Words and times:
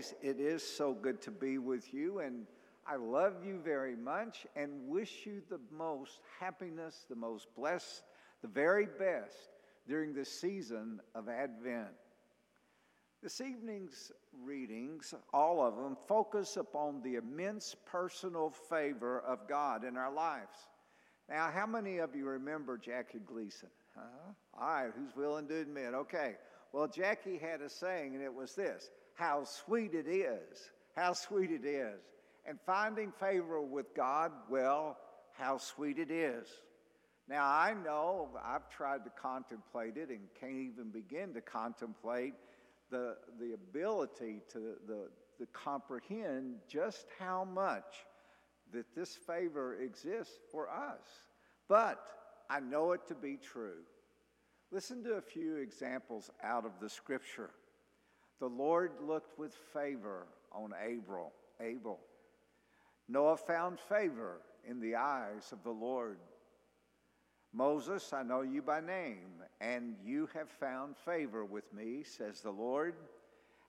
always, 0.00 0.14
it 0.22 0.40
is 0.40 0.62
so 0.62 0.94
good 0.94 1.20
to 1.22 1.30
be 1.30 1.58
with 1.58 1.92
you, 1.92 2.20
and 2.20 2.46
I 2.86 2.96
love 2.96 3.44
you 3.44 3.60
very 3.62 3.96
much 3.96 4.46
and 4.56 4.88
wish 4.88 5.26
you 5.26 5.42
the 5.50 5.60
most 5.70 6.20
happiness, 6.38 7.04
the 7.08 7.16
most 7.16 7.48
blessed, 7.54 8.02
the 8.40 8.48
very 8.48 8.86
best 8.86 9.36
during 9.86 10.14
this 10.14 10.32
season 10.32 11.00
of 11.14 11.28
Advent. 11.28 11.88
This 13.22 13.42
evening's 13.42 14.10
readings, 14.42 15.12
all 15.34 15.62
of 15.62 15.76
them, 15.76 15.98
focus 16.08 16.56
upon 16.56 17.02
the 17.02 17.16
immense 17.16 17.76
personal 17.84 18.50
favor 18.50 19.20
of 19.20 19.46
God 19.46 19.84
in 19.84 19.98
our 19.98 20.12
lives. 20.12 20.68
Now, 21.28 21.50
how 21.54 21.66
many 21.66 21.98
of 21.98 22.16
you 22.16 22.24
remember 22.26 22.78
Jackie 22.78 23.18
Gleason? 23.18 23.68
Huh? 23.94 24.32
All 24.58 24.66
right, 24.66 24.92
who's 24.96 25.14
willing 25.14 25.46
to 25.48 25.60
admit? 25.60 25.92
Okay. 25.92 26.36
Well, 26.72 26.88
Jackie 26.88 27.36
had 27.36 27.60
a 27.60 27.68
saying, 27.68 28.14
and 28.14 28.24
it 28.24 28.32
was 28.32 28.54
this 28.54 28.88
How 29.20 29.44
sweet 29.44 29.92
it 29.92 30.08
is! 30.08 30.70
How 30.96 31.12
sweet 31.12 31.50
it 31.50 31.66
is. 31.66 32.00
And 32.46 32.58
finding 32.64 33.12
favor 33.12 33.60
with 33.60 33.94
God, 33.94 34.32
well, 34.48 34.96
how 35.36 35.58
sweet 35.58 35.98
it 35.98 36.10
is. 36.10 36.48
Now, 37.28 37.44
I 37.44 37.74
know 37.84 38.30
I've 38.42 38.70
tried 38.70 39.04
to 39.04 39.10
contemplate 39.10 39.98
it 39.98 40.08
and 40.08 40.20
can't 40.40 40.72
even 40.72 40.88
begin 40.90 41.34
to 41.34 41.42
contemplate 41.42 42.32
the, 42.90 43.18
the 43.38 43.52
ability 43.52 44.40
to 44.54 44.76
the, 44.88 45.10
to 45.36 45.46
comprehend 45.52 46.54
just 46.66 47.04
how 47.18 47.44
much 47.44 48.06
that 48.72 48.86
this 48.96 49.14
favor 49.14 49.76
exists 49.82 50.38
for 50.50 50.70
us. 50.70 51.04
But 51.68 52.02
I 52.48 52.60
know 52.60 52.92
it 52.92 53.06
to 53.08 53.14
be 53.14 53.36
true. 53.36 53.82
Listen 54.70 55.04
to 55.04 55.12
a 55.16 55.20
few 55.20 55.56
examples 55.56 56.30
out 56.42 56.64
of 56.64 56.72
the 56.80 56.88
scripture. 56.88 57.50
The 58.40 58.48
Lord 58.48 58.92
looked 59.06 59.38
with 59.38 59.54
favor 59.72 60.26
on 60.52 60.72
Abel. 60.84 61.32
Abel. 61.60 62.00
Noah 63.08 63.36
found 63.36 63.78
favor 63.78 64.40
in 64.68 64.80
the 64.80 64.96
eyes 64.96 65.52
of 65.52 65.62
the 65.62 65.70
Lord. 65.70 66.18
Moses, 67.52 68.12
I 68.12 68.22
know 68.22 68.42
you 68.42 68.62
by 68.62 68.80
name, 68.80 69.42
and 69.60 69.96
you 70.04 70.28
have 70.34 70.48
found 70.48 70.96
favor 70.96 71.44
with 71.44 71.72
me, 71.72 72.02
says 72.02 72.40
the 72.40 72.50
Lord. 72.50 72.94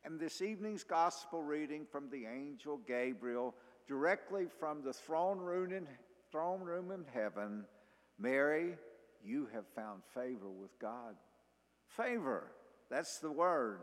And 0.06 0.20
this 0.20 0.42
evening's 0.42 0.84
gospel 0.84 1.44
reading 1.44 1.86
from 1.92 2.10
the 2.10 2.26
angel 2.26 2.80
Gabriel, 2.88 3.56
directly 3.88 4.48
from 4.60 4.84
the 4.84 4.94
throne 4.94 5.40
room 5.40 5.72
in, 5.72 5.88
throne 6.32 6.62
room 6.62 6.92
in 6.92 7.06
heaven 7.14 7.66
Mary, 8.22 8.76
you 9.24 9.48
have 9.54 9.66
found 9.76 10.04
favor 10.14 10.50
with 10.50 10.78
God. 10.80 11.16
Favor, 11.98 12.52
that's 12.90 13.18
the 13.18 13.32
word. 13.32 13.80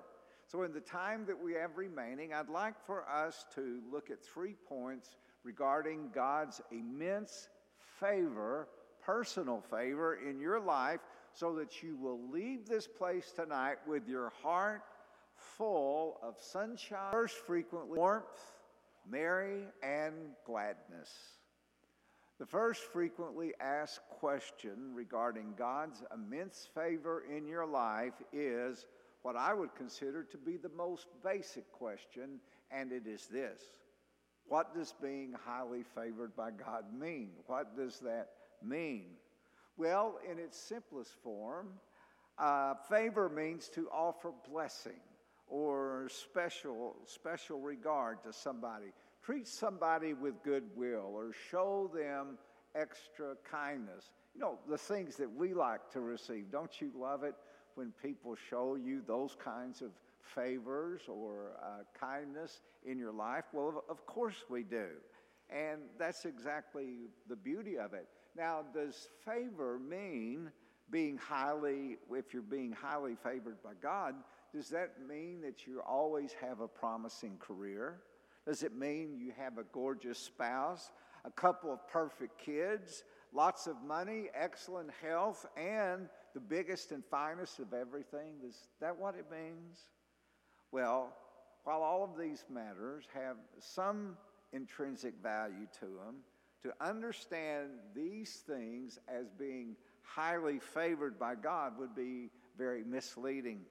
So, 0.51 0.63
in 0.63 0.73
the 0.73 0.81
time 0.81 1.27
that 1.27 1.39
we 1.39 1.53
have 1.53 1.77
remaining, 1.77 2.33
I'd 2.33 2.49
like 2.49 2.83
for 2.87 3.07
us 3.07 3.45
to 3.55 3.83
look 3.93 4.11
at 4.11 4.25
three 4.25 4.55
points 4.67 5.11
regarding 5.45 6.09
God's 6.15 6.63
immense 6.73 7.51
favor, 8.01 8.67
personal 9.05 9.63
favor 9.71 10.19
in 10.27 10.41
your 10.41 10.59
life, 10.59 11.01
so 11.35 11.55
that 11.57 11.83
you 11.83 11.97
will 11.97 12.19
leave 12.31 12.67
this 12.67 12.87
place 12.87 13.31
tonight 13.31 13.77
with 13.87 14.09
your 14.09 14.33
heart 14.43 14.81
full 15.35 16.19
of 16.23 16.37
sunshine, 16.41 17.13
first 17.13 17.37
frequently 17.47 17.99
warmth, 17.99 18.55
merry, 19.07 19.65
and 19.83 20.15
gladness. 20.47 21.11
The 22.39 22.47
first 22.47 22.83
frequently 22.85 23.53
asked 23.61 24.01
question 24.09 24.95
regarding 24.95 25.55
God's 25.59 26.03
immense 26.15 26.69
favor 26.75 27.25
in 27.31 27.47
your 27.47 27.67
life 27.67 28.15
is 28.33 28.87
what 29.23 29.37
I 29.37 29.53
would 29.53 29.75
consider 29.75 30.23
to 30.25 30.37
be 30.37 30.57
the 30.57 30.71
most 30.71 31.07
basic 31.25 31.71
question, 31.73 32.41
and 32.71 32.93
it 32.93 33.07
is 33.07 33.27
this 33.27 33.63
What 34.47 34.75
does 34.75 34.95
being 35.01 35.35
highly 35.45 35.83
favored 35.83 36.35
by 36.37 36.51
God 36.51 36.85
mean? 36.99 37.31
What 37.47 37.77
does 37.77 37.99
that 38.01 38.29
mean? 38.63 39.17
Well, 39.77 40.19
in 40.29 40.39
its 40.39 40.59
simplest 40.59 41.13
form, 41.23 41.69
uh, 42.39 42.75
favor 42.89 43.29
means 43.29 43.69
to 43.71 43.89
offer 43.91 44.33
blessing 44.51 45.01
or 45.47 46.09
special, 46.11 46.97
special 47.07 47.61
regard 47.61 48.23
to 48.25 48.33
somebody 48.33 48.93
treat 49.29 49.47
somebody 49.47 50.15
with 50.15 50.43
goodwill 50.43 51.11
or 51.15 51.33
show 51.51 51.91
them 51.95 52.39
extra 52.75 53.35
kindness. 53.51 54.11
You 54.35 54.41
know, 54.41 54.59
the 54.67 54.79
things 54.79 55.17
that 55.17 55.31
we 55.31 55.53
like 55.53 55.91
to 55.93 56.01
receive. 56.01 56.51
Don't 56.51 56.81
you 56.81 56.91
love 56.97 57.25
it 57.25 57.35
when 57.79 57.93
people 58.03 58.35
show 58.51 58.75
you 58.75 59.03
those 59.07 59.37
kinds 59.43 59.83
of 59.83 59.93
favors 60.35 61.03
or 61.07 61.53
uh, 61.63 61.85
kindness 61.99 62.61
in 62.85 62.99
your 62.99 63.13
life? 63.13 63.45
Well, 63.53 63.85
of 63.89 64.05
course 64.05 64.35
we 64.51 64.65
do. 64.65 64.89
And 65.49 65.83
that's 65.97 66.25
exactly 66.25 67.07
the 67.29 67.37
beauty 67.37 67.79
of 67.79 67.95
it. 67.95 68.09
Now, 68.37 68.65
does 68.75 69.09
favor 69.25 69.79
mean 69.79 70.51
being 70.91 71.19
highly, 71.19 71.99
if 72.11 72.35
you're 72.35 72.43
being 72.43 72.73
highly 72.73 73.15
favored 73.15 73.63
by 73.63 73.75
God, 73.81 74.17
does 74.53 74.69
that 74.71 74.95
mean 75.09 75.41
that 75.43 75.65
you 75.65 75.81
always 75.87 76.35
have 76.41 76.61
a 76.61 76.69
promising 76.69 77.37
career? 77.39 78.01
Does 78.45 78.65
it 78.65 78.77
mean 78.77 79.17
you 79.17 79.33
have 79.39 79.57
a 79.59 79.65
gorgeous 79.73 80.19
spouse, 80.19 80.91
a 81.25 81.31
couple 81.31 81.73
of 81.73 81.87
perfect 81.87 82.45
kids, 82.45 83.05
lots 83.33 83.69
of 83.69 83.77
money, 83.87 84.31
excellent 84.35 84.91
health, 85.01 85.47
and 85.57 86.09
the 86.39 86.45
biggest 86.57 86.93
and 86.93 87.05
finest 87.05 87.59
of 87.59 87.73
everything? 87.73 88.35
Is 88.47 88.55
that 88.81 88.97
what 88.97 89.17
it 89.17 89.27
means? 89.31 89.81
Well, 90.71 91.13
while 91.65 91.83
all 91.83 92.05
of 92.05 92.17
these 92.17 92.45
matters 92.49 93.07
have 93.13 93.37
some 93.59 94.17
intrinsic 94.53 95.15
value 95.21 95.67
to 95.81 95.87
them, 95.87 96.17
to 96.63 96.73
understand 96.81 97.71
these 97.95 98.43
things 98.47 99.01
as 99.09 99.27
being 99.37 99.75
highly 100.03 100.61
favored 100.61 101.19
by 101.19 101.35
God 101.35 101.77
would 101.77 101.97
be 101.97 102.31
very 102.57 102.85
misleading 102.85 103.63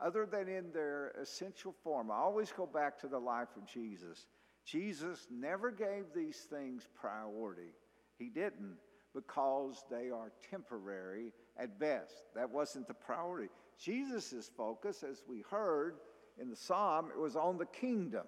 other 0.00 0.26
than 0.26 0.48
in 0.48 0.72
their 0.72 1.12
essential 1.20 1.74
form. 1.84 2.10
I 2.10 2.16
always 2.16 2.50
go 2.50 2.66
back 2.66 2.98
to 3.00 3.06
the 3.06 3.18
life 3.18 3.48
of 3.56 3.66
Jesus. 3.66 4.26
Jesus 4.64 5.28
never 5.30 5.70
gave 5.70 6.06
these 6.12 6.38
things 6.50 6.88
priority. 6.94 7.72
He 8.18 8.30
didn't 8.30 8.78
because 9.14 9.84
they 9.90 10.10
are 10.10 10.32
temporary 10.50 11.32
at 11.58 11.78
best. 11.78 12.26
That 12.34 12.50
wasn't 12.50 12.88
the 12.88 12.94
priority. 12.94 13.48
Jesus' 13.78 14.50
focus, 14.56 15.04
as 15.08 15.22
we 15.28 15.44
heard 15.50 15.96
in 16.40 16.50
the 16.50 16.56
psalm, 16.56 17.10
it 17.14 17.18
was 17.18 17.36
on 17.36 17.58
the 17.58 17.66
kingdom. 17.66 18.26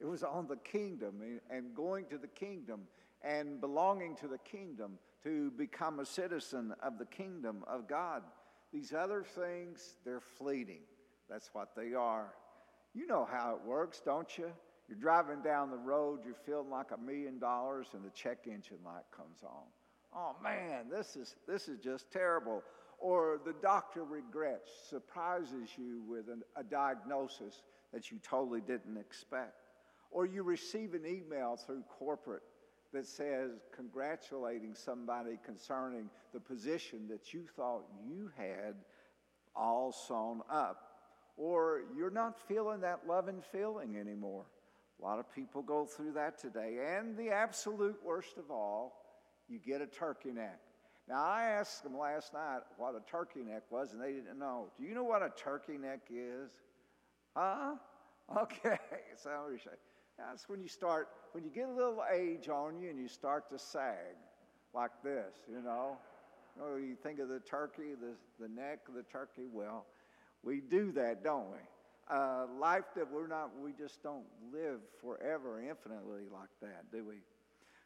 It 0.00 0.06
was 0.06 0.22
on 0.22 0.46
the 0.46 0.56
kingdom 0.56 1.22
and 1.50 1.74
going 1.74 2.06
to 2.06 2.18
the 2.18 2.28
kingdom 2.28 2.82
and 3.22 3.60
belonging 3.60 4.16
to 4.16 4.28
the 4.28 4.38
kingdom 4.38 4.98
to 5.24 5.50
become 5.52 6.00
a 6.00 6.06
citizen 6.06 6.74
of 6.82 6.98
the 6.98 7.06
kingdom 7.06 7.64
of 7.66 7.88
God. 7.88 8.22
These 8.72 8.92
other 8.92 9.22
things, 9.22 9.96
they're 10.04 10.20
fleeting. 10.20 10.82
That's 11.30 11.50
what 11.52 11.70
they 11.76 11.94
are. 11.94 12.34
You 12.94 13.06
know 13.06 13.26
how 13.30 13.54
it 13.54 13.66
works, 13.66 14.00
don't 14.04 14.36
you? 14.36 14.50
You're 14.88 14.98
driving 14.98 15.42
down 15.42 15.70
the 15.70 15.76
road, 15.76 16.20
you're 16.24 16.34
feeling 16.34 16.70
like 16.70 16.92
a 16.92 16.98
million 16.98 17.38
dollars, 17.38 17.88
and 17.94 18.04
the 18.04 18.10
check 18.10 18.46
engine 18.46 18.78
light 18.84 19.04
comes 19.14 19.38
on. 19.42 19.64
Oh 20.16 20.34
man, 20.42 20.86
this 20.90 21.14
is, 21.14 21.36
this 21.46 21.68
is 21.68 21.78
just 21.78 22.10
terrible. 22.10 22.62
Or 22.98 23.38
the 23.44 23.52
doctor 23.60 24.04
regrets, 24.04 24.70
surprises 24.88 25.68
you 25.76 26.02
with 26.08 26.28
an, 26.28 26.42
a 26.56 26.64
diagnosis 26.64 27.62
that 27.92 28.10
you 28.10 28.18
totally 28.22 28.62
didn't 28.62 28.96
expect. 28.96 29.52
Or 30.10 30.24
you 30.24 30.42
receive 30.42 30.94
an 30.94 31.04
email 31.04 31.56
through 31.56 31.82
corporate 31.98 32.42
that 32.94 33.06
says, 33.06 33.50
congratulating 33.74 34.74
somebody 34.74 35.38
concerning 35.44 36.08
the 36.32 36.40
position 36.40 37.08
that 37.10 37.34
you 37.34 37.42
thought 37.54 37.84
you 38.08 38.30
had 38.38 38.74
all 39.54 39.92
sewn 39.92 40.40
up 40.50 40.86
or 41.36 41.82
you're 41.94 42.10
not 42.10 42.38
feeling 42.48 42.80
that 42.80 43.00
loving 43.06 43.42
feeling 43.52 43.96
anymore. 43.98 44.46
A 44.98 45.04
lot 45.04 45.18
of 45.18 45.30
people 45.34 45.60
go 45.60 45.84
through 45.84 46.12
that 46.12 46.38
today. 46.38 46.78
And 46.96 47.16
the 47.16 47.28
absolute 47.28 47.96
worst 48.02 48.38
of 48.38 48.50
all, 48.50 49.05
you 49.48 49.58
get 49.58 49.80
a 49.80 49.86
turkey 49.86 50.32
neck. 50.32 50.60
Now, 51.08 51.22
I 51.24 51.44
asked 51.44 51.84
them 51.84 51.96
last 51.96 52.32
night 52.32 52.60
what 52.78 52.94
a 52.94 53.10
turkey 53.10 53.42
neck 53.44 53.62
was, 53.70 53.92
and 53.92 54.02
they 54.02 54.12
didn't 54.12 54.38
know. 54.38 54.66
Do 54.78 54.84
you 54.84 54.94
know 54.94 55.04
what 55.04 55.22
a 55.22 55.30
turkey 55.36 55.78
neck 55.78 56.00
is? 56.10 56.50
Huh? 57.36 57.74
Okay, 58.42 58.76
so 59.22 59.30
that's 60.18 60.48
when 60.48 60.60
you 60.60 60.66
start, 60.66 61.06
when 61.30 61.44
you 61.44 61.50
get 61.50 61.68
a 61.68 61.72
little 61.72 62.02
age 62.12 62.48
on 62.48 62.76
you 62.76 62.90
and 62.90 62.98
you 62.98 63.06
start 63.06 63.48
to 63.50 63.56
sag 63.56 64.16
like 64.74 64.90
this, 65.04 65.36
you 65.48 65.62
know. 65.62 65.96
You, 66.56 66.62
know, 66.62 66.76
you 66.76 66.96
think 66.96 67.20
of 67.20 67.28
the 67.28 67.38
turkey, 67.38 67.94
the, 67.94 68.14
the 68.40 68.48
neck 68.48 68.80
of 68.88 68.94
the 68.94 69.04
turkey, 69.04 69.46
well, 69.52 69.86
we 70.42 70.60
do 70.60 70.90
that, 70.90 71.22
don't 71.22 71.46
we? 71.52 71.58
Uh, 72.10 72.46
life 72.58 72.86
that 72.96 73.08
we're 73.08 73.28
not, 73.28 73.50
we 73.62 73.72
just 73.72 74.02
don't 74.02 74.24
live 74.52 74.80
forever 75.00 75.60
infinitely 75.60 76.22
like 76.32 76.50
that, 76.60 76.90
do 76.90 77.04
we? 77.04 77.16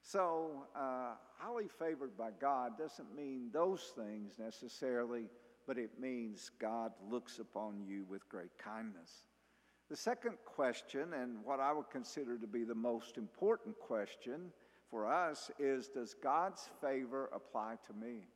So, 0.02 0.66
uh, 0.74 1.14
highly 1.38 1.68
favored 1.68 2.16
by 2.16 2.30
God 2.40 2.78
doesn't 2.78 3.14
mean 3.14 3.50
those 3.52 3.92
things 3.94 4.32
necessarily, 4.38 5.28
but 5.66 5.78
it 5.78 6.00
means 6.00 6.50
God 6.58 6.92
looks 7.10 7.38
upon 7.38 7.84
you 7.86 8.04
with 8.08 8.28
great 8.28 8.56
kindness. 8.58 9.24
The 9.88 9.96
second 9.96 10.36
question, 10.44 11.14
and 11.14 11.44
what 11.44 11.60
I 11.60 11.72
would 11.72 11.90
consider 11.90 12.38
to 12.38 12.46
be 12.46 12.64
the 12.64 12.74
most 12.74 13.18
important 13.18 13.78
question 13.78 14.52
for 14.90 15.12
us, 15.12 15.50
is 15.58 15.88
Does 15.88 16.14
God's 16.14 16.68
favor 16.80 17.28
apply 17.32 17.76
to 17.86 17.92
me? 17.92 18.26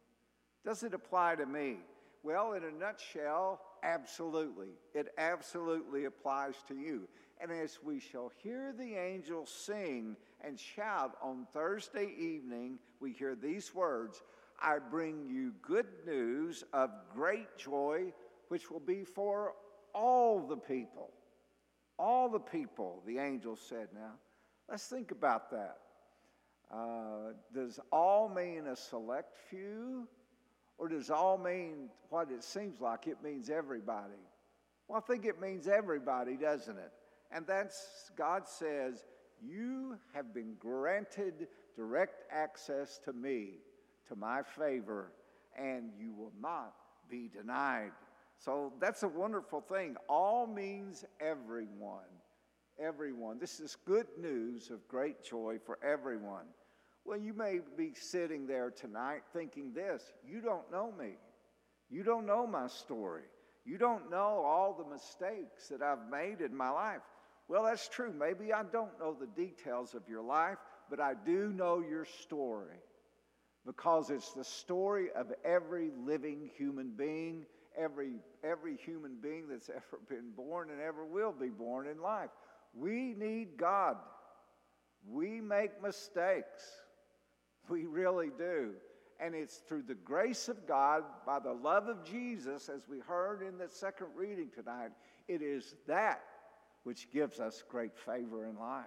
Does 0.64 0.82
it 0.82 0.94
apply 0.94 1.36
to 1.36 1.46
me? 1.46 1.78
Well, 2.22 2.54
in 2.54 2.64
a 2.64 2.70
nutshell, 2.70 3.60
absolutely. 3.82 4.70
It 4.94 5.08
absolutely 5.18 6.06
applies 6.06 6.54
to 6.68 6.74
you. 6.74 7.08
And 7.40 7.50
as 7.50 7.78
we 7.82 8.00
shall 8.00 8.30
hear 8.42 8.72
the 8.72 8.94
angels 8.96 9.50
sing 9.50 10.16
and 10.42 10.58
shout 10.58 11.16
on 11.22 11.46
Thursday 11.52 12.12
evening, 12.18 12.78
we 13.00 13.12
hear 13.12 13.34
these 13.34 13.74
words 13.74 14.22
I 14.60 14.78
bring 14.78 15.26
you 15.28 15.52
good 15.62 15.86
news 16.06 16.64
of 16.72 16.90
great 17.14 17.58
joy, 17.58 18.12
which 18.48 18.70
will 18.70 18.80
be 18.80 19.04
for 19.04 19.54
all 19.92 20.40
the 20.40 20.56
people. 20.56 21.10
All 21.98 22.28
the 22.28 22.40
people, 22.40 23.02
the 23.06 23.18
angel 23.18 23.56
said. 23.56 23.88
Now, 23.94 24.12
let's 24.68 24.86
think 24.86 25.10
about 25.10 25.50
that. 25.50 25.78
Uh, 26.72 27.32
does 27.52 27.78
all 27.92 28.28
mean 28.28 28.66
a 28.68 28.76
select 28.76 29.36
few? 29.50 30.08
Or 30.78 30.88
does 30.88 31.10
all 31.10 31.38
mean 31.38 31.88
what 32.10 32.30
it 32.30 32.42
seems 32.42 32.80
like? 32.80 33.06
It 33.06 33.22
means 33.22 33.48
everybody. 33.48 34.12
Well, 34.88 34.98
I 34.98 35.12
think 35.12 35.24
it 35.24 35.40
means 35.40 35.68
everybody, 35.68 36.36
doesn't 36.36 36.76
it? 36.76 36.92
And 37.34 37.44
that's, 37.46 38.12
God 38.16 38.46
says, 38.46 39.04
You 39.44 39.98
have 40.14 40.32
been 40.32 40.54
granted 40.58 41.48
direct 41.76 42.22
access 42.30 42.98
to 43.04 43.12
me, 43.12 43.54
to 44.08 44.14
my 44.14 44.42
favor, 44.42 45.12
and 45.58 45.90
you 45.98 46.12
will 46.12 46.32
not 46.40 46.74
be 47.10 47.28
denied. 47.28 47.90
So 48.38 48.72
that's 48.80 49.02
a 49.02 49.08
wonderful 49.08 49.60
thing. 49.60 49.96
All 50.08 50.46
means 50.46 51.04
everyone. 51.20 52.02
Everyone. 52.78 53.38
This 53.38 53.58
is 53.58 53.76
good 53.84 54.06
news 54.20 54.70
of 54.70 54.86
great 54.86 55.22
joy 55.24 55.58
for 55.64 55.78
everyone. 55.84 56.46
Well, 57.04 57.18
you 57.18 57.34
may 57.34 57.60
be 57.76 57.92
sitting 57.94 58.46
there 58.46 58.70
tonight 58.70 59.22
thinking 59.32 59.72
this 59.72 60.12
you 60.26 60.40
don't 60.40 60.70
know 60.70 60.92
me. 60.98 61.16
You 61.90 62.02
don't 62.02 62.26
know 62.26 62.46
my 62.46 62.68
story. 62.68 63.24
You 63.64 63.78
don't 63.78 64.10
know 64.10 64.42
all 64.44 64.74
the 64.74 64.90
mistakes 64.92 65.68
that 65.68 65.82
I've 65.82 66.10
made 66.10 66.40
in 66.40 66.54
my 66.56 66.70
life. 66.70 67.00
Well, 67.48 67.64
that's 67.64 67.88
true. 67.88 68.12
Maybe 68.12 68.52
I 68.52 68.62
don't 68.62 68.98
know 68.98 69.14
the 69.18 69.26
details 69.26 69.94
of 69.94 70.08
your 70.08 70.22
life, 70.22 70.58
but 70.88 71.00
I 71.00 71.14
do 71.26 71.52
know 71.52 71.80
your 71.80 72.04
story 72.04 72.78
because 73.66 74.10
it's 74.10 74.32
the 74.32 74.44
story 74.44 75.08
of 75.16 75.32
every 75.44 75.90
living 76.06 76.50
human 76.56 76.90
being, 76.96 77.46
every, 77.76 78.14
every 78.42 78.76
human 78.76 79.16
being 79.22 79.48
that's 79.48 79.68
ever 79.74 80.00
been 80.08 80.30
born 80.36 80.70
and 80.70 80.80
ever 80.80 81.04
will 81.04 81.32
be 81.32 81.48
born 81.48 81.86
in 81.86 82.00
life. 82.00 82.30
We 82.74 83.14
need 83.14 83.56
God. 83.56 83.96
We 85.06 85.40
make 85.40 85.82
mistakes. 85.82 86.62
We 87.68 87.84
really 87.84 88.30
do. 88.36 88.72
And 89.20 89.34
it's 89.34 89.58
through 89.68 89.82
the 89.82 89.94
grace 89.94 90.48
of 90.48 90.66
God, 90.66 91.04
by 91.24 91.38
the 91.38 91.52
love 91.52 91.88
of 91.88 92.04
Jesus, 92.04 92.68
as 92.68 92.88
we 92.88 92.98
heard 92.98 93.42
in 93.42 93.58
the 93.58 93.68
second 93.68 94.08
reading 94.16 94.50
tonight, 94.54 94.90
it 95.28 95.40
is 95.40 95.76
that 95.86 96.20
which 96.84 97.10
gives 97.10 97.40
us 97.40 97.64
great 97.68 97.96
favor 97.96 98.46
in 98.46 98.58
life. 98.58 98.84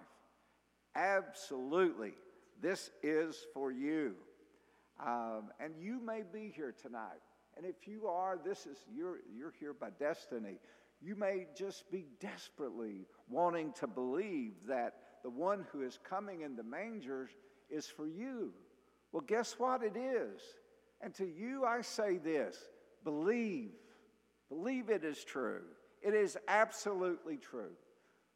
Absolutely. 0.96 2.14
This 2.62 2.90
is 3.04 3.46
for 3.54 3.72
you. 3.72 4.16
Um, 5.06 5.50
and 5.60 5.74
you 5.80 6.00
may 6.00 6.24
be 6.32 6.52
here 6.56 6.74
tonight. 6.82 7.22
And 7.56 7.66
if 7.66 7.88
you 7.88 8.08
are, 8.08 8.40
this 8.44 8.66
is 8.66 8.78
you're, 8.92 9.18
you're 9.36 9.54
here 9.60 9.74
by 9.74 9.90
destiny. 10.00 10.60
You 11.02 11.16
may 11.16 11.48
just 11.56 11.92
be 11.92 12.06
desperately 12.20 13.06
wanting 13.30 13.74
to 13.74 13.88
believe 13.88 14.54
that 14.68 14.96
the 15.24 15.30
one 15.30 15.66
who 15.72 15.84
is 15.84 16.00
coming 16.08 16.42
in 16.42 16.56
the 16.56 16.64
mangers 16.64 17.30
is 17.70 17.88
for 17.88 18.08
you. 18.08 18.54
Well, 19.12 19.24
guess 19.26 19.56
what? 19.58 19.84
It 19.84 19.96
is. 19.98 20.42
And 21.02 21.14
to 21.16 21.26
you, 21.26 21.66
I 21.66 21.82
say 21.82 22.18
this 22.18 22.58
believe. 23.04 23.72
Believe 24.50 24.90
it 24.90 25.04
is 25.04 25.24
true. 25.24 25.62
It 26.02 26.14
is 26.14 26.38
absolutely 26.48 27.38
true. 27.38 27.72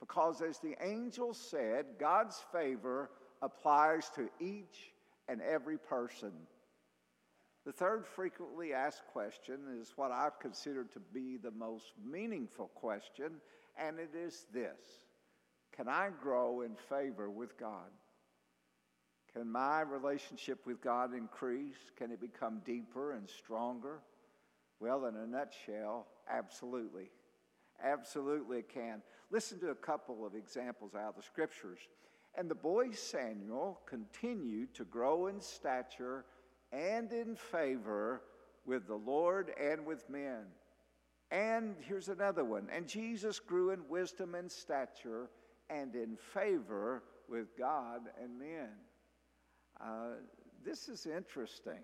Because 0.01 0.41
as 0.41 0.57
the 0.57 0.75
angel 0.81 1.33
said, 1.33 1.85
God's 1.97 2.43
favor 2.51 3.11
applies 3.41 4.09
to 4.15 4.29
each 4.41 4.91
and 5.29 5.41
every 5.41 5.77
person. 5.77 6.33
The 7.65 7.71
third 7.71 8.05
frequently 8.07 8.73
asked 8.73 9.03
question 9.13 9.59
is 9.79 9.93
what 9.95 10.11
I've 10.11 10.39
considered 10.39 10.91
to 10.93 10.99
be 10.99 11.37
the 11.37 11.51
most 11.51 11.93
meaningful 12.03 12.71
question, 12.73 13.33
and 13.77 13.99
it 13.99 14.11
is 14.15 14.47
this 14.51 15.05
Can 15.75 15.87
I 15.87 16.09
grow 16.21 16.61
in 16.61 16.75
favor 16.89 17.29
with 17.29 17.57
God? 17.59 17.91
Can 19.33 19.49
my 19.49 19.81
relationship 19.81 20.65
with 20.65 20.81
God 20.81 21.13
increase? 21.13 21.91
Can 21.95 22.11
it 22.11 22.19
become 22.19 22.61
deeper 22.65 23.13
and 23.13 23.29
stronger? 23.29 23.99
Well, 24.79 25.05
in 25.05 25.15
a 25.15 25.27
nutshell, 25.27 26.07
absolutely. 26.29 27.11
Absolutely, 27.83 28.57
it 28.59 28.69
can. 28.73 29.01
Listen 29.31 29.59
to 29.59 29.69
a 29.69 29.75
couple 29.75 30.25
of 30.25 30.35
examples 30.35 30.93
out 30.93 31.09
of 31.09 31.15
the 31.15 31.21
scriptures. 31.21 31.79
And 32.35 32.49
the 32.49 32.55
boy 32.55 32.91
Samuel 32.91 33.79
continued 33.85 34.73
to 34.75 34.85
grow 34.85 35.27
in 35.27 35.39
stature 35.39 36.25
and 36.71 37.11
in 37.11 37.35
favor 37.35 38.21
with 38.65 38.87
the 38.87 38.95
Lord 38.95 39.51
and 39.59 39.85
with 39.85 40.09
men. 40.09 40.45
And 41.31 41.75
here's 41.87 42.09
another 42.09 42.43
one. 42.43 42.67
And 42.73 42.87
Jesus 42.87 43.39
grew 43.39 43.71
in 43.71 43.87
wisdom 43.89 44.35
and 44.35 44.51
stature 44.51 45.29
and 45.69 45.95
in 45.95 46.17
favor 46.33 47.03
with 47.29 47.57
God 47.57 48.01
and 48.21 48.37
men. 48.37 48.69
Uh, 49.79 50.15
this 50.63 50.89
is 50.89 51.05
interesting, 51.05 51.79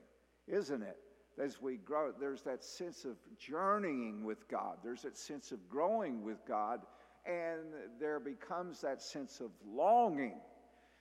isn't 0.47 0.83
it? 0.83 0.97
As 1.41 1.61
we 1.61 1.77
grow, 1.77 2.11
there's 2.19 2.41
that 2.43 2.63
sense 2.63 3.05
of 3.05 3.15
journeying 3.37 4.23
with 4.25 4.47
God, 4.47 4.77
there's 4.83 5.03
that 5.03 5.17
sense 5.17 5.51
of 5.51 5.69
growing 5.69 6.23
with 6.23 6.45
God, 6.47 6.81
and 7.27 7.73
there 7.99 8.19
becomes 8.19 8.81
that 8.81 9.01
sense 9.01 9.41
of 9.41 9.51
longing. 9.69 10.39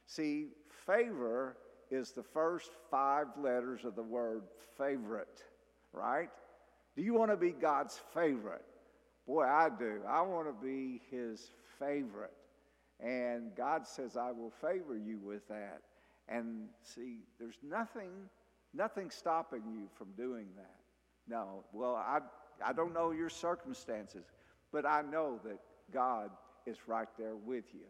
See, 0.06 0.48
favor 0.86 1.56
is 1.90 2.10
the 2.10 2.22
first 2.22 2.70
five 2.90 3.26
letters 3.40 3.84
of 3.84 3.94
the 3.94 4.02
word 4.02 4.42
favorite, 4.76 5.42
right? 5.92 6.28
Do 6.96 7.02
you 7.02 7.14
want 7.14 7.30
to 7.30 7.36
be 7.36 7.50
God's 7.50 8.00
favorite? 8.12 8.64
Boy, 9.26 9.44
I 9.44 9.68
do. 9.68 10.00
I 10.08 10.22
want 10.22 10.46
to 10.48 10.66
be 10.66 11.00
his 11.10 11.50
favorite. 11.78 12.32
And 13.00 13.54
God 13.56 13.86
says, 13.86 14.16
I 14.16 14.30
will 14.30 14.52
favor 14.60 14.96
you 14.96 15.18
with 15.18 15.46
that. 15.48 15.82
And 16.28 16.68
see, 16.82 17.18
there's 17.38 17.58
nothing, 17.62 18.10
nothing 18.74 19.10
stopping 19.10 19.62
you 19.70 19.88
from 19.96 20.08
doing 20.16 20.46
that. 20.56 20.76
No, 21.28 21.64
well, 21.72 21.94
I, 21.94 22.20
I 22.64 22.72
don't 22.72 22.94
know 22.94 23.10
your 23.10 23.28
circumstances, 23.28 24.24
but 24.72 24.86
I 24.86 25.02
know 25.02 25.40
that 25.44 25.58
God 25.92 26.30
is 26.66 26.76
right 26.86 27.08
there 27.18 27.36
with 27.36 27.64
you. 27.72 27.86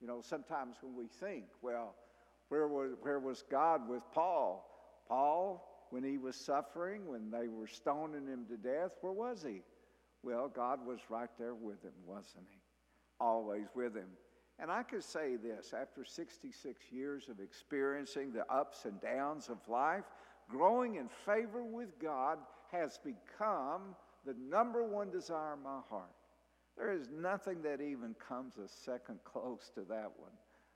You 0.00 0.06
know, 0.06 0.20
sometimes 0.22 0.76
when 0.82 0.94
we 0.94 1.06
think, 1.06 1.44
well, 1.62 1.94
where 2.48 2.68
was, 2.68 2.92
where 3.02 3.18
was 3.18 3.42
God 3.50 3.88
with 3.88 4.02
Paul? 4.12 4.64
Paul, 5.08 5.86
when 5.90 6.04
he 6.04 6.18
was 6.18 6.36
suffering, 6.36 7.06
when 7.06 7.30
they 7.30 7.48
were 7.48 7.66
stoning 7.66 8.26
him 8.26 8.46
to 8.48 8.56
death, 8.56 8.92
where 9.00 9.12
was 9.12 9.42
he? 9.42 9.62
Well, 10.22 10.48
God 10.48 10.86
was 10.86 10.98
right 11.08 11.30
there 11.38 11.54
with 11.54 11.82
him, 11.82 11.92
wasn't 12.06 12.46
he? 12.50 12.58
Always 13.20 13.66
with 13.74 13.94
him. 13.94 14.08
And 14.58 14.70
I 14.70 14.82
could 14.82 15.04
say 15.04 15.36
this 15.36 15.72
after 15.72 16.04
66 16.04 16.80
years 16.90 17.28
of 17.28 17.40
experiencing 17.40 18.32
the 18.32 18.44
ups 18.52 18.84
and 18.84 19.00
downs 19.00 19.48
of 19.48 19.58
life, 19.68 20.04
growing 20.48 20.96
in 20.96 21.08
favor 21.24 21.62
with 21.62 21.98
God 22.00 22.38
has 22.72 22.98
become 22.98 23.94
the 24.24 24.34
number 24.50 24.82
one 24.82 25.10
desire 25.10 25.54
in 25.54 25.62
my 25.62 25.80
heart. 25.88 26.10
There 26.78 26.92
is 26.92 27.08
nothing 27.10 27.62
that 27.62 27.80
even 27.80 28.14
comes 28.14 28.54
a 28.56 28.68
second 28.68 29.18
close 29.24 29.70
to 29.74 29.80
that 29.88 30.12
one. 30.16 30.30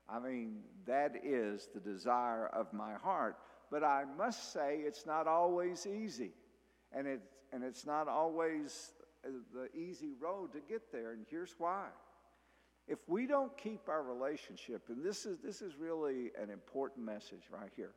I 0.09 0.19
mean, 0.19 0.57
that 0.85 1.15
is 1.23 1.69
the 1.73 1.79
desire 1.79 2.47
of 2.47 2.73
my 2.73 2.95
heart. 2.95 3.37
But 3.71 3.85
I 3.85 4.03
must 4.17 4.51
say, 4.51 4.81
it's 4.85 5.05
not 5.05 5.27
always 5.27 5.87
easy. 5.87 6.31
And, 6.91 7.07
it, 7.07 7.21
and 7.53 7.63
it's 7.63 7.85
not 7.85 8.09
always 8.09 8.91
the 9.23 9.69
easy 9.73 10.11
road 10.19 10.51
to 10.53 10.59
get 10.59 10.91
there. 10.91 11.13
And 11.13 11.25
here's 11.29 11.55
why 11.57 11.85
if 12.85 12.99
we 13.07 13.25
don't 13.25 13.57
keep 13.57 13.87
our 13.87 14.03
relationship, 14.03 14.81
and 14.89 15.03
this 15.03 15.25
is, 15.25 15.37
this 15.41 15.61
is 15.61 15.77
really 15.77 16.31
an 16.41 16.49
important 16.49 17.05
message 17.05 17.43
right 17.49 17.71
here. 17.77 17.91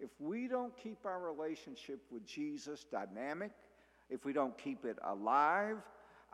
If 0.00 0.10
we 0.18 0.48
don't 0.48 0.76
keep 0.76 1.06
our 1.06 1.20
relationship 1.20 2.00
with 2.10 2.26
Jesus 2.26 2.84
dynamic, 2.90 3.52
if 4.10 4.24
we 4.24 4.32
don't 4.32 4.58
keep 4.58 4.84
it 4.84 4.98
alive, 5.04 5.76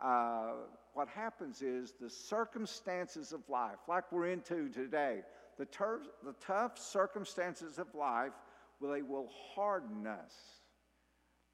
uh, 0.03 0.53
what 0.95 1.09
happens 1.09 1.61
is 1.61 1.93
the 1.99 2.09
circumstances 2.09 3.33
of 3.33 3.41
life, 3.49 3.79
like 3.87 4.09
we're 4.13 4.29
into 4.29 4.69
today, 4.69 5.19
the, 5.59 5.65
ter- 5.65 6.01
the 6.23 6.33
tough 6.39 6.79
circumstances 6.79 7.77
of 7.77 7.93
life, 7.93 8.31
well, 8.79 8.93
they 8.93 9.01
will 9.01 9.29
harden 9.53 10.07
us. 10.07 10.33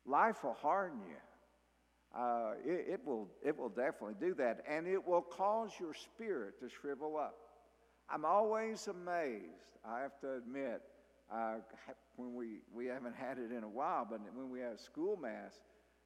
Life 0.05 0.43
will 0.43 0.53
harden 0.53 0.99
you. 1.07 2.19
Uh, 2.19 2.51
it, 2.63 2.85
it, 2.93 3.01
will, 3.03 3.29
it 3.43 3.57
will 3.57 3.69
definitely 3.69 4.15
do 4.19 4.35
that. 4.35 4.63
And 4.69 4.87
it 4.87 5.05
will 5.05 5.21
cause 5.21 5.71
your 5.79 5.95
spirit 5.95 6.59
to 6.59 6.69
shrivel 6.69 7.17
up. 7.17 7.35
I'm 8.09 8.25
always 8.25 8.87
amazed, 8.87 9.79
I 9.83 10.01
have 10.01 10.19
to 10.19 10.35
admit, 10.35 10.81
uh, 11.33 11.55
when 12.15 12.35
we, 12.35 12.59
we 12.71 12.85
haven't 12.85 13.15
had 13.15 13.39
it 13.39 13.51
in 13.51 13.63
a 13.63 13.69
while, 13.69 14.05
but 14.07 14.19
when 14.35 14.51
we 14.51 14.59
have 14.59 14.79
school 14.79 15.17
mass, 15.17 15.61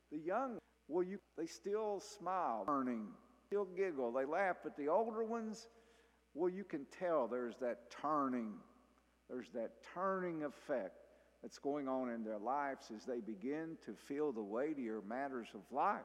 the 0.10 0.20
young, 0.20 0.58
well, 0.88 1.04
you, 1.04 1.20
they 1.38 1.48
still 1.48 2.00
smile, 2.00 2.64
turning, 2.66 3.08
still 3.46 3.66
giggle, 3.76 4.12
they 4.12 4.26
laugh, 4.26 4.58
but 4.64 4.76
the 4.78 4.88
older 4.88 5.24
ones, 5.24 5.68
well, 6.34 6.50
you 6.50 6.64
can 6.64 6.86
tell 7.00 7.28
there's 7.28 7.56
that 7.62 7.92
turning, 8.02 8.54
there's 9.30 9.50
that 9.54 9.72
turning 9.94 10.44
effect 10.44 10.96
that's 11.42 11.60
going 11.60 11.88
on 11.88 12.10
in 12.10 12.24
their 12.24 12.40
lives 12.40 12.92
as 12.96 13.06
they 13.06 13.20
begin 13.20 13.78
to 13.86 13.94
feel 13.94 14.32
the 14.32 14.42
weightier 14.42 15.02
matters 15.08 15.48
of 15.54 15.62
life. 15.72 16.02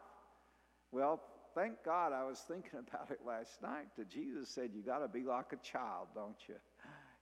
Well, 0.93 1.21
thank 1.55 1.83
God 1.85 2.13
I 2.13 2.25
was 2.25 2.39
thinking 2.49 2.81
about 2.87 3.11
it 3.11 3.21
last 3.27 3.63
night 3.63 3.87
that 3.97 4.11
Jesus 4.11 4.49
said, 4.49 4.71
You 4.75 4.83
got 4.83 4.99
to 4.99 5.09
be 5.09 5.23
like 5.23 5.53
a 5.53 5.67
child, 5.67 6.09
don't 6.15 6.37
you? 6.49 6.57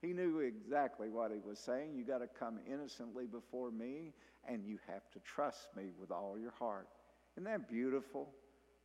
He 0.01 0.13
knew 0.13 0.39
exactly 0.39 1.09
what 1.09 1.33
he 1.33 1.41
was 1.45 1.59
saying. 1.59 1.97
You 1.97 2.05
got 2.05 2.19
to 2.19 2.29
come 2.29 2.61
innocently 2.73 3.27
before 3.27 3.73
me, 3.73 4.13
and 4.49 4.65
you 4.65 4.79
have 4.87 5.11
to 5.11 5.19
trust 5.25 5.67
me 5.77 5.91
with 6.01 6.13
all 6.13 6.39
your 6.39 6.53
heart. 6.53 6.87
Isn't 7.35 7.47
that 7.47 7.69
beautiful? 7.69 8.29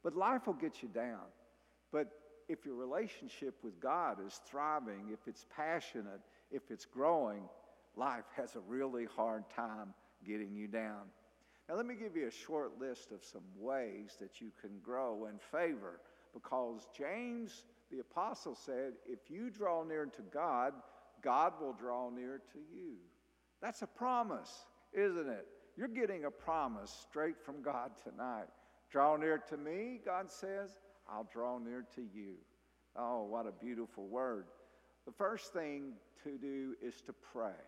But 0.03 0.15
life 0.15 0.47
will 0.47 0.53
get 0.53 0.81
you 0.81 0.89
down. 0.89 1.25
But 1.91 2.07
if 2.49 2.65
your 2.65 2.75
relationship 2.75 3.55
with 3.63 3.79
God 3.79 4.17
is 4.25 4.41
thriving, 4.45 5.09
if 5.11 5.19
it's 5.27 5.45
passionate, 5.55 6.21
if 6.51 6.63
it's 6.69 6.85
growing, 6.85 7.43
life 7.95 8.25
has 8.35 8.55
a 8.55 8.59
really 8.59 9.05
hard 9.15 9.43
time 9.49 9.93
getting 10.25 10.53
you 10.55 10.67
down. 10.67 11.03
Now, 11.69 11.75
let 11.75 11.85
me 11.85 11.95
give 11.95 12.17
you 12.17 12.27
a 12.27 12.31
short 12.31 12.79
list 12.79 13.11
of 13.11 13.23
some 13.23 13.43
ways 13.57 14.17
that 14.19 14.41
you 14.41 14.51
can 14.59 14.71
grow 14.83 15.27
in 15.27 15.39
favor 15.51 16.01
because 16.33 16.87
James 16.97 17.63
the 17.93 17.99
apostle 17.99 18.55
said, 18.55 18.93
if 19.07 19.29
you 19.29 19.51
draw 19.51 19.83
near 19.83 20.05
to 20.05 20.21
God, 20.33 20.73
God 21.21 21.53
will 21.61 21.73
draw 21.73 22.09
near 22.09 22.41
to 22.51 22.59
you. 22.75 22.95
That's 23.61 23.83
a 23.83 23.87
promise, 23.87 24.65
isn't 24.93 25.29
it? 25.29 25.45
You're 25.77 25.87
getting 25.87 26.25
a 26.25 26.31
promise 26.31 27.05
straight 27.07 27.35
from 27.45 27.61
God 27.61 27.91
tonight. 28.03 28.49
Draw 28.93 29.17
near 29.17 29.39
to 29.49 29.57
me, 29.57 29.99
God 30.05 30.31
says, 30.31 30.77
I'll 31.09 31.27
draw 31.33 31.57
near 31.57 31.83
to 31.95 32.01
you. 32.01 32.35
Oh, 32.95 33.23
what 33.23 33.47
a 33.47 33.51
beautiful 33.51 34.05
word. 34.05 34.45
The 35.07 35.11
first 35.11 35.51
thing 35.51 35.93
to 36.23 36.37
do 36.37 36.75
is 36.79 37.01
to 37.07 37.13
pray. 37.33 37.65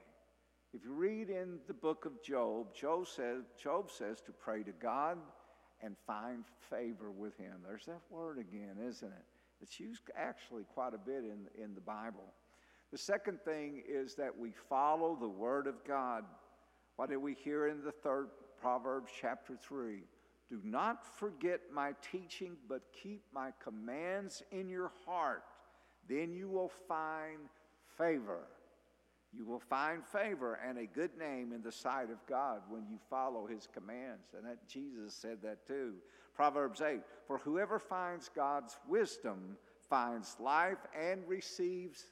If 0.71 0.83
you 0.83 0.93
read 0.93 1.31
in 1.31 1.57
the 1.65 1.73
book 1.73 2.05
of 2.05 2.21
Job, 2.21 2.75
Job 2.75 3.07
says, 3.07 3.45
Job 3.59 3.89
says 3.89 4.21
to 4.21 4.31
pray 4.31 4.61
to 4.61 4.71
God 4.71 5.17
and 5.81 5.95
find 6.05 6.43
favor 6.69 7.09
with 7.09 7.35
him. 7.37 7.55
There's 7.67 7.85
that 7.85 8.01
word 8.11 8.37
again, 8.37 8.75
isn't 8.87 9.11
it? 9.11 9.25
It's 9.63 9.79
used 9.79 10.03
actually 10.15 10.65
quite 10.75 10.93
a 10.93 10.99
bit 10.99 11.23
in, 11.23 11.47
in 11.59 11.73
the 11.73 11.81
Bible. 11.81 12.33
The 12.91 12.99
second 12.99 13.39
thing 13.41 13.81
is 13.89 14.13
that 14.13 14.37
we 14.37 14.51
follow 14.69 15.17
the 15.19 15.27
word 15.27 15.65
of 15.65 15.83
God. 15.87 16.23
What 16.97 17.09
did 17.09 17.17
we 17.17 17.33
hear 17.33 17.67
in 17.67 17.83
the 17.83 17.91
third 17.91 18.27
Proverbs 18.61 19.11
chapter 19.19 19.57
3? 19.59 20.03
Do 20.49 20.59
not 20.63 21.05
forget 21.17 21.61
my 21.73 21.93
teaching, 22.11 22.55
but 22.69 22.81
keep 22.93 23.23
my 23.33 23.51
commands 23.63 24.43
in 24.51 24.69
your 24.69 24.91
heart. 25.05 25.43
Then 26.07 26.33
you 26.33 26.47
will 26.47 26.71
find 26.87 27.49
favor. 27.97 28.47
You 29.33 29.45
will 29.45 29.59
find 29.59 30.05
favor 30.05 30.59
and 30.65 30.77
a 30.77 30.85
good 30.85 31.17
name 31.17 31.51
in 31.51 31.61
the 31.61 31.71
sight 31.71 32.09
of 32.09 32.25
God 32.27 32.61
when 32.69 32.85
you 32.89 32.97
follow 33.09 33.47
his 33.47 33.67
commands. 33.73 34.33
And 34.35 34.45
that 34.45 34.67
Jesus 34.67 35.13
said 35.13 35.39
that 35.43 35.67
too. 35.67 35.95
Proverbs 36.35 36.81
8 36.81 37.01
For 37.27 37.37
whoever 37.39 37.79
finds 37.79 38.29
God's 38.29 38.77
wisdom 38.87 39.57
finds 39.89 40.37
life 40.39 40.85
and 40.97 41.21
receives 41.27 42.05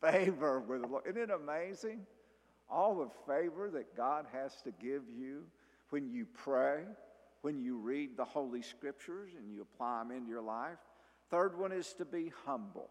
favor 0.00 0.60
with 0.60 0.82
the 0.82 0.88
Lord. 0.88 1.04
Isn't 1.06 1.22
it 1.22 1.30
amazing? 1.30 2.00
All 2.68 2.96
the 2.96 3.10
favor 3.32 3.70
that 3.70 3.96
God 3.96 4.26
has 4.32 4.60
to 4.62 4.72
give 4.72 5.02
you 5.14 5.44
when 5.90 6.08
you 6.08 6.26
pray, 6.32 6.84
when 7.42 7.58
you 7.58 7.78
read 7.78 8.16
the 8.16 8.24
Holy 8.24 8.62
Scriptures 8.62 9.32
and 9.36 9.50
you 9.50 9.62
apply 9.62 10.00
them 10.00 10.10
into 10.10 10.28
your 10.28 10.42
life. 10.42 10.78
Third 11.30 11.58
one 11.58 11.72
is 11.72 11.94
to 11.94 12.04
be 12.04 12.32
humble. 12.44 12.90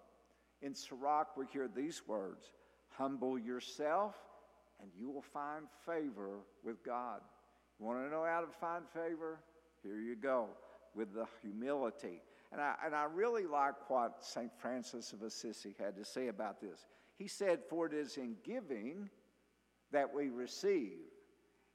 In 0.61 0.73
Sirach, 0.73 1.37
we 1.37 1.45
hear 1.51 1.67
these 1.67 2.01
words 2.07 2.51
Humble 2.97 3.39
yourself, 3.39 4.15
and 4.81 4.89
you 4.99 5.09
will 5.09 5.21
find 5.21 5.67
favor 5.85 6.39
with 6.63 6.83
God. 6.83 7.21
You 7.79 7.85
want 7.85 8.03
to 8.03 8.09
know 8.09 8.25
how 8.25 8.41
to 8.41 8.51
find 8.59 8.83
favor? 8.93 9.39
Here 9.83 9.99
you 9.99 10.15
go, 10.15 10.47
with 10.95 11.13
the 11.13 11.25
humility. 11.41 12.21
And 12.51 12.59
I, 12.59 12.73
and 12.85 12.95
I 12.95 13.03
really 13.03 13.45
like 13.45 13.89
what 13.89 14.17
St. 14.25 14.51
Francis 14.57 15.13
of 15.13 15.21
Assisi 15.21 15.75
had 15.79 15.95
to 15.95 16.03
say 16.03 16.27
about 16.27 16.59
this. 16.59 16.87
He 17.17 17.27
said, 17.27 17.59
For 17.69 17.85
it 17.85 17.93
is 17.93 18.17
in 18.17 18.35
giving 18.43 19.09
that 19.91 20.13
we 20.13 20.29
receive, 20.29 20.97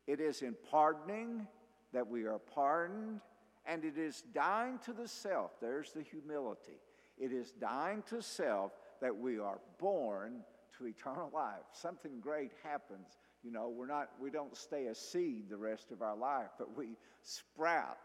it 0.06 0.20
is 0.20 0.42
in 0.42 0.56
pardoning 0.70 1.46
that 1.94 2.06
we 2.06 2.24
are 2.24 2.38
pardoned, 2.38 3.20
and 3.64 3.84
it 3.84 3.96
is 3.96 4.22
dying 4.34 4.78
to 4.84 4.92
the 4.92 5.08
self. 5.08 5.52
There's 5.60 5.92
the 5.92 6.02
humility. 6.02 6.80
It 7.16 7.32
is 7.32 7.52
dying 7.52 8.02
to 8.10 8.20
self 8.20 8.72
that 9.00 9.16
we 9.16 9.38
are 9.38 9.60
born 9.78 10.40
to 10.78 10.86
eternal 10.86 11.30
life. 11.32 11.62
Something 11.72 12.20
great 12.20 12.52
happens. 12.62 13.16
You 13.42 13.52
know, 13.52 13.68
we're 13.68 13.86
not, 13.86 14.10
we 14.20 14.30
don't 14.30 14.56
stay 14.56 14.86
a 14.86 14.94
seed 14.94 15.48
the 15.48 15.56
rest 15.56 15.92
of 15.92 16.02
our 16.02 16.16
life, 16.16 16.50
but 16.58 16.76
we 16.76 16.96
sprout 17.22 17.98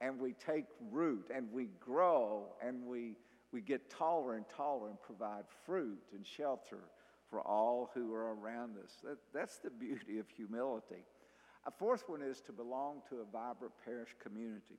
and 0.00 0.18
we 0.18 0.34
take 0.34 0.66
root 0.90 1.30
and 1.34 1.50
we 1.52 1.68
grow 1.78 2.46
and 2.64 2.84
we, 2.86 3.16
we 3.52 3.60
get 3.60 3.90
taller 3.90 4.34
and 4.34 4.44
taller 4.54 4.88
and 4.88 5.00
provide 5.00 5.44
fruit 5.64 6.00
and 6.14 6.26
shelter 6.26 6.80
for 7.28 7.40
all 7.40 7.90
who 7.94 8.12
are 8.12 8.34
around 8.34 8.76
us. 8.82 8.96
That, 9.04 9.18
that's 9.32 9.58
the 9.58 9.70
beauty 9.70 10.18
of 10.18 10.26
humility. 10.28 11.04
A 11.66 11.70
fourth 11.70 12.04
one 12.08 12.22
is 12.22 12.40
to 12.42 12.52
belong 12.52 13.02
to 13.08 13.16
a 13.16 13.24
vibrant 13.24 13.74
parish 13.84 14.14
community, 14.22 14.78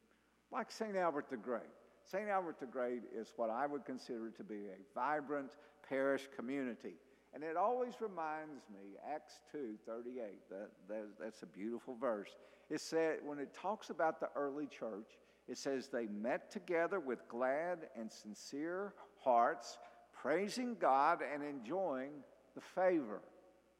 like 0.51 0.71
St. 0.71 0.95
Albert 0.95 1.29
the 1.29 1.37
Great. 1.37 1.61
St. 2.05 2.27
Albert 2.27 2.59
the 2.59 2.65
Great 2.65 3.03
is 3.15 3.33
what 3.35 3.49
I 3.49 3.67
would 3.67 3.85
consider 3.85 4.31
to 4.31 4.43
be 4.43 4.65
a 4.65 4.95
vibrant 4.95 5.51
parish 5.87 6.27
community. 6.35 6.95
And 7.33 7.43
it 7.43 7.55
always 7.55 7.93
reminds 8.01 8.63
me, 8.69 8.97
Acts 9.13 9.39
2 9.51 9.75
38, 9.85 10.49
that, 10.49 10.69
that, 10.89 11.05
that's 11.19 11.43
a 11.43 11.45
beautiful 11.45 11.95
verse. 11.95 12.35
It 12.69 12.81
said, 12.81 13.19
when 13.23 13.39
it 13.39 13.53
talks 13.53 13.89
about 13.89 14.19
the 14.19 14.29
early 14.35 14.67
church, 14.67 15.07
it 15.47 15.57
says 15.57 15.87
they 15.87 16.07
met 16.07 16.51
together 16.51 16.99
with 16.99 17.27
glad 17.27 17.79
and 17.97 18.11
sincere 18.11 18.93
hearts, 19.23 19.77
praising 20.13 20.75
God 20.79 21.19
and 21.33 21.43
enjoying 21.43 22.11
the 22.55 22.61
favor. 22.61 23.21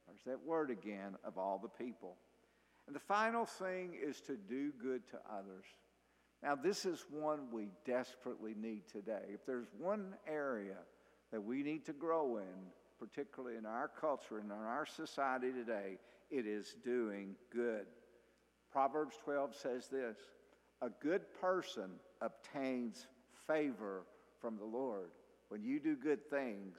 There's 0.08 0.24
that 0.26 0.46
word 0.46 0.70
again 0.70 1.16
of 1.24 1.38
all 1.38 1.60
the 1.62 1.84
people. 1.84 2.16
And 2.92 2.96
the 2.98 3.00
final 3.00 3.46
thing 3.46 3.94
is 3.98 4.20
to 4.20 4.36
do 4.36 4.74
good 4.74 5.08
to 5.12 5.20
others. 5.34 5.64
Now, 6.44 6.56
this 6.56 6.84
is 6.84 7.06
one 7.10 7.50
we 7.50 7.70
desperately 7.86 8.54
need 8.54 8.82
today. 8.92 9.22
If 9.30 9.46
there's 9.46 9.70
one 9.80 10.16
area 10.28 10.76
that 11.32 11.42
we 11.42 11.64
need 11.64 11.86
to 11.86 11.94
grow 11.94 12.40
in, 12.40 12.68
particularly 13.00 13.56
in 13.56 13.66
our 13.66 13.88
culture 13.88 14.40
and 14.40 14.52
in 14.52 14.58
our 14.58 14.86
society 14.86 15.54
today, 15.54 16.00
it 16.30 16.46
is 16.46 16.76
doing 16.84 17.36
good. 17.50 17.86
Proverbs 18.74 19.16
12 19.24 19.56
says 19.56 19.88
this 19.88 20.18
A 20.82 20.90
good 20.90 21.22
person 21.40 21.92
obtains 22.20 23.08
favor 23.48 24.02
from 24.42 24.58
the 24.58 24.66
Lord. 24.66 25.12
When 25.48 25.64
you 25.64 25.80
do 25.80 25.96
good 25.96 26.30
things, 26.30 26.76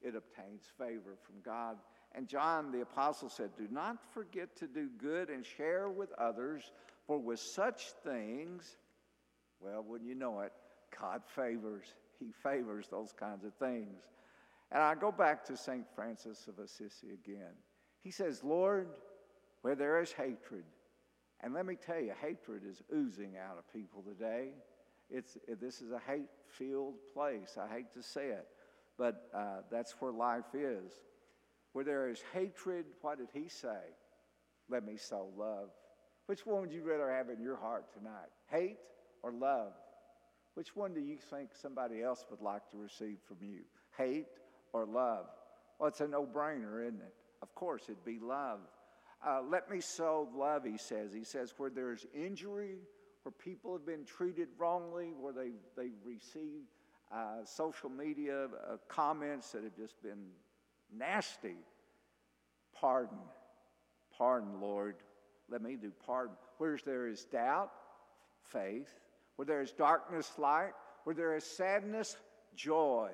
it 0.00 0.14
obtains 0.16 0.62
favor 0.78 1.18
from 1.22 1.42
God. 1.44 1.76
And 2.14 2.28
John 2.28 2.70
the 2.70 2.82
Apostle 2.82 3.28
said, 3.28 3.50
Do 3.56 3.66
not 3.70 3.96
forget 4.12 4.54
to 4.56 4.66
do 4.66 4.88
good 4.98 5.30
and 5.30 5.44
share 5.44 5.88
with 5.88 6.12
others, 6.18 6.70
for 7.06 7.18
with 7.18 7.40
such 7.40 7.92
things, 8.04 8.76
well, 9.60 9.82
wouldn't 9.82 10.08
you 10.08 10.14
know 10.14 10.40
it, 10.40 10.52
God 11.00 11.22
favors. 11.34 11.94
He 12.18 12.32
favors 12.42 12.86
those 12.88 13.12
kinds 13.12 13.44
of 13.44 13.54
things. 13.54 14.04
And 14.70 14.82
I 14.82 14.94
go 14.94 15.10
back 15.10 15.44
to 15.46 15.56
St. 15.56 15.84
Francis 15.94 16.48
of 16.48 16.58
Assisi 16.58 17.08
again. 17.12 17.54
He 18.02 18.10
says, 18.10 18.42
Lord, 18.44 18.88
where 19.62 19.74
there 19.74 20.00
is 20.00 20.12
hatred, 20.12 20.64
and 21.40 21.54
let 21.54 21.66
me 21.66 21.76
tell 21.76 22.00
you, 22.00 22.12
hatred 22.20 22.62
is 22.68 22.82
oozing 22.94 23.36
out 23.36 23.58
of 23.58 23.72
people 23.72 24.02
today. 24.02 24.50
It's, 25.10 25.36
this 25.60 25.82
is 25.82 25.90
a 25.90 25.98
hate 25.98 26.28
filled 26.46 26.94
place. 27.12 27.58
I 27.60 27.72
hate 27.72 27.92
to 27.94 28.02
say 28.02 28.28
it, 28.28 28.46
but 28.96 29.28
uh, 29.34 29.62
that's 29.70 29.92
where 30.00 30.12
life 30.12 30.54
is. 30.54 30.92
Where 31.72 31.84
there 31.84 32.08
is 32.08 32.22
hatred, 32.32 32.86
what 33.00 33.18
did 33.18 33.28
he 33.32 33.48
say? 33.48 33.80
Let 34.68 34.84
me 34.84 34.96
sow 34.96 35.28
love. 35.36 35.70
Which 36.26 36.46
one 36.46 36.60
would 36.60 36.72
you 36.72 36.82
rather 36.82 37.10
have 37.10 37.30
in 37.30 37.40
your 37.40 37.56
heart 37.56 37.92
tonight? 37.92 38.30
Hate 38.50 38.78
or 39.22 39.32
love? 39.32 39.72
Which 40.54 40.76
one 40.76 40.92
do 40.92 41.00
you 41.00 41.16
think 41.16 41.50
somebody 41.54 42.02
else 42.02 42.24
would 42.30 42.42
like 42.42 42.68
to 42.70 42.76
receive 42.76 43.18
from 43.26 43.38
you? 43.40 43.60
Hate 43.96 44.26
or 44.72 44.84
love? 44.84 45.26
Well, 45.78 45.88
it's 45.88 46.00
a 46.00 46.08
no 46.08 46.26
brainer, 46.26 46.86
isn't 46.86 47.00
it? 47.00 47.14
Of 47.40 47.54
course, 47.54 47.84
it'd 47.84 48.04
be 48.04 48.18
love. 48.20 48.60
Uh, 49.26 49.40
let 49.48 49.70
me 49.70 49.80
sow 49.80 50.28
love, 50.34 50.64
he 50.64 50.76
says. 50.76 51.12
He 51.12 51.24
says, 51.24 51.54
where 51.56 51.70
there's 51.70 52.06
injury, 52.14 52.76
where 53.22 53.32
people 53.32 53.72
have 53.72 53.86
been 53.86 54.04
treated 54.04 54.48
wrongly, 54.58 55.12
where 55.18 55.32
they, 55.32 55.50
they've 55.76 55.92
received 56.04 56.68
uh, 57.12 57.44
social 57.44 57.88
media 57.88 58.44
uh, 58.44 58.76
comments 58.88 59.52
that 59.52 59.64
have 59.64 59.76
just 59.76 60.00
been 60.02 60.26
nasty. 60.96 61.56
Pardon. 62.78 63.18
Pardon, 64.16 64.60
Lord. 64.60 64.96
Let 65.50 65.62
me 65.62 65.76
do 65.76 65.92
pardon. 66.06 66.36
Where 66.58 66.78
there 66.84 67.08
is 67.08 67.24
doubt, 67.24 67.70
faith. 68.42 68.88
Where 69.36 69.46
there 69.46 69.62
is 69.62 69.72
darkness, 69.72 70.30
light. 70.38 70.72
Where 71.04 71.14
there 71.14 71.36
is 71.36 71.44
sadness, 71.44 72.16
joy. 72.54 73.10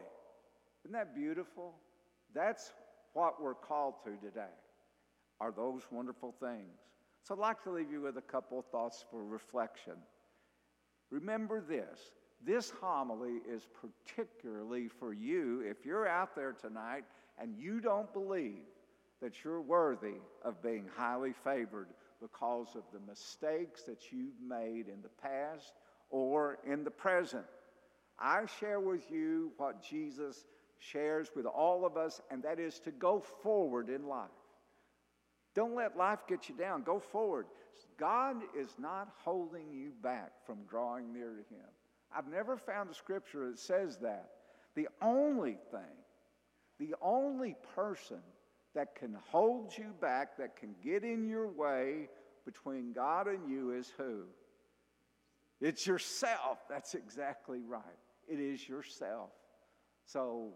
Isn't 0.85 0.93
that 0.93 1.15
beautiful? 1.15 1.75
That's 2.35 2.73
what 3.15 3.43
we're 3.43 3.55
called 3.55 3.95
to 4.05 4.11
today, 4.25 4.55
are 5.41 5.51
those 5.51 5.83
wonderful 5.91 6.35
things. 6.39 6.79
So 7.23 7.35
I'd 7.35 7.41
like 7.41 7.63
to 7.65 7.71
leave 7.71 7.91
you 7.91 8.03
with 8.03 8.17
a 8.17 8.23
couple 8.23 8.59
of 8.59 8.67
thoughts 8.67 9.05
for 9.11 9.25
reflection. 9.25 9.95
Remember 11.11 11.61
this 11.61 12.11
this 12.45 12.71
homily 12.81 13.41
is 13.49 13.67
particularly 13.81 14.89
for 14.89 15.13
you 15.13 15.61
if 15.69 15.85
you're 15.85 16.07
out 16.07 16.37
there 16.37 16.53
tonight 16.53 17.05
and 17.41 17.57
you 17.59 17.81
don't 17.81 18.13
believe 18.13 18.65
that 19.21 19.45
you're 19.45 19.61
worthy 19.61 20.21
of 20.45 20.63
being 20.63 20.87
highly 20.97 21.33
favored 21.45 21.89
because 22.21 22.69
of 22.75 22.83
the 22.93 23.01
mistakes 23.09 23.83
that 23.83 24.13
you've 24.13 24.41
made 24.47 24.89
in 24.89 25.03
the 25.03 25.09
past 25.23 25.73
or 26.11 26.59
in 26.67 26.85
the 26.85 26.91
present. 26.91 27.45
I 28.19 28.47
share 28.61 28.81
with 28.81 29.11
you 29.11 29.53
what 29.57 29.83
Jesus 29.83 30.45
shares 30.79 31.31
with 31.35 31.47
all 31.47 31.85
of 31.85 31.97
us, 31.97 32.21
and 32.31 32.43
that 32.43 32.59
is 32.59 32.79
to 32.81 32.91
go 32.91 33.21
forward 33.43 33.89
in 33.89 34.07
life. 34.07 34.29
Don't 35.55 35.75
let 35.75 35.97
life 35.97 36.21
get 36.29 36.49
you 36.49 36.55
down. 36.55 36.83
Go 36.83 37.01
forward. 37.01 37.47
God 37.99 38.37
is 38.57 38.75
not 38.79 39.09
holding 39.25 39.73
you 39.73 39.91
back 40.03 40.33
from 40.47 40.59
drawing 40.69 41.13
near 41.13 41.31
to 41.31 41.55
Him. 41.55 41.67
I've 42.17 42.29
never 42.29 42.57
found 42.57 42.91
a 42.91 42.95
scripture 42.95 43.51
that 43.51 43.59
says 43.59 43.99
that. 43.99 44.31
The 44.75 44.89
only 45.03 45.59
thing, 45.71 45.81
the 46.79 46.95
only 47.03 47.57
person 47.75 48.21
that 48.75 48.95
can 48.95 49.17
hold 49.31 49.77
you 49.77 49.93
back, 50.01 50.37
that 50.39 50.57
can 50.57 50.75
get 50.83 51.03
in 51.03 51.27
your 51.29 51.49
way 51.49 52.09
between 52.45 52.93
God 52.93 53.27
and 53.27 53.51
you 53.51 53.73
is 53.73 53.93
who? 53.97 54.23
It's 55.61 55.87
yourself. 55.87 56.59
That's 56.69 56.95
exactly 56.95 57.61
right. 57.67 57.83
It 58.29 58.39
is 58.39 58.69
yourself. 58.69 59.31
So 60.07 60.51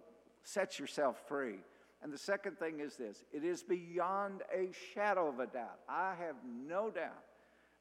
set 0.45 0.79
yourself 0.79 1.21
free. 1.27 1.59
And 2.03 2.13
the 2.13 2.19
second 2.19 2.59
thing 2.59 2.81
is 2.81 2.97
this 2.97 3.25
it 3.33 3.45
is 3.45 3.63
beyond 3.63 4.43
a 4.55 4.71
shadow 4.95 5.29
of 5.29 5.41
a 5.41 5.47
doubt. 5.47 5.81
I 5.89 6.15
have 6.21 6.37
no 6.67 6.91
doubt 6.91 7.25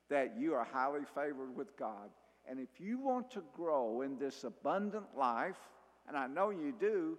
that 0.09 0.35
you 0.37 0.53
are 0.53 0.67
highly 0.71 1.05
favored 1.15 1.55
with 1.55 1.77
God. 1.77 2.09
And 2.49 2.59
if 2.59 2.79
you 2.79 2.99
want 2.99 3.31
to 3.31 3.43
grow 3.55 4.01
in 4.01 4.17
this 4.17 4.43
abundant 4.43 5.05
life, 5.17 5.59
and 6.07 6.17
I 6.17 6.27
know 6.27 6.49
you 6.49 6.73
do, 6.79 7.17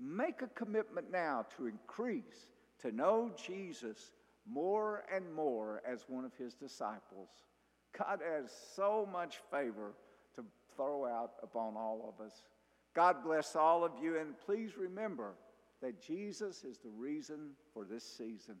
make 0.00 0.42
a 0.42 0.48
commitment 0.48 1.10
now 1.10 1.46
to 1.56 1.66
increase, 1.66 2.50
to 2.80 2.90
know 2.90 3.30
Jesus 3.36 4.12
more 4.50 5.04
and 5.14 5.24
more 5.34 5.82
as 5.86 6.04
one 6.08 6.24
of 6.24 6.34
his 6.36 6.54
disciples. 6.54 7.28
God 7.96 8.20
has 8.26 8.50
so 8.74 9.08
much 9.12 9.40
favor 9.50 9.92
to 10.36 10.44
throw 10.74 11.06
out 11.06 11.32
upon 11.42 11.76
all 11.76 12.12
of 12.16 12.24
us. 12.24 12.42
God 12.94 13.22
bless 13.24 13.54
all 13.54 13.84
of 13.84 13.92
you, 14.02 14.18
and 14.18 14.38
please 14.38 14.76
remember 14.76 15.34
that 15.82 16.02
Jesus 16.02 16.64
is 16.64 16.78
the 16.78 16.90
reason 16.90 17.50
for 17.72 17.84
this 17.84 18.04
season. 18.04 18.56